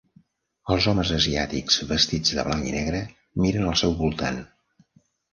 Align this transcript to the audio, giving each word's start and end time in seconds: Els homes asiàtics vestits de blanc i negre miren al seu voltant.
Els 0.75 0.85
homes 0.91 1.09
asiàtics 1.17 1.75
vestits 1.91 2.33
de 2.37 2.45
blanc 2.47 2.69
i 2.69 2.73
negre 2.75 3.01
miren 3.45 3.67
al 3.73 3.77
seu 3.83 3.93
voltant. 3.99 4.41